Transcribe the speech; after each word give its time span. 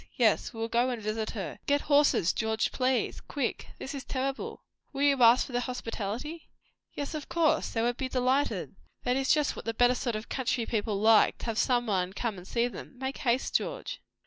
Yes, 0.15 0.51
we 0.51 0.59
will 0.59 0.67
go 0.67 0.89
and 0.89 0.99
visit 0.99 1.29
her. 1.37 1.59
Get 1.67 1.81
horses, 1.81 2.33
George, 2.33 2.71
please! 2.71 3.21
Quick. 3.27 3.67
This 3.77 3.93
is 3.93 4.03
terrible." 4.03 4.63
"Will 4.91 5.03
you 5.03 5.21
ask 5.21 5.45
for 5.45 5.51
their 5.51 5.61
hospitality?" 5.61 6.49
"Yes, 6.95 7.13
of 7.13 7.29
course. 7.29 7.69
They 7.69 7.83
would 7.83 7.97
be 7.97 8.09
delighted. 8.09 8.75
That 9.03 9.15
is 9.15 9.31
just 9.31 9.55
what 9.55 9.65
the 9.65 9.75
better 9.75 9.93
sort 9.93 10.15
of 10.15 10.27
country 10.27 10.65
people 10.65 10.97
like, 10.99 11.37
to 11.37 11.45
have 11.45 11.59
somebody 11.59 12.13
come 12.13 12.39
and 12.39 12.47
see 12.47 12.67
them. 12.67 12.95
Make 12.97 13.19
haste, 13.19 13.53
George." 13.55 14.01